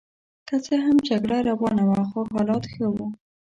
که 0.47 0.55
څه 0.65 0.75
هم 0.85 0.97
جګړه 1.09 1.37
روانه 1.49 1.83
وه 1.89 2.03
خو 2.09 2.19
حالات 2.33 2.63
ښه 2.73 2.85
وو. 2.93 3.07